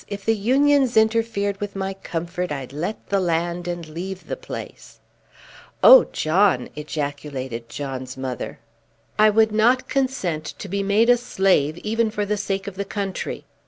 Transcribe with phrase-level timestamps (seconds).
[0.07, 4.99] If the Unions interfered with my comfort I'd let the land and leave the place."
[5.83, 8.57] "Oh, John!" ejaculated John's mother.
[9.19, 12.83] "I would not consent to be made a slave even for the sake of the
[12.83, 13.45] country.